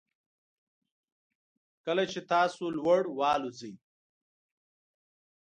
کله 1.85 2.03
چې 2.11 2.19
تاسو 2.31 2.63
لوړ 2.77 3.01
والوځئ 3.17 3.75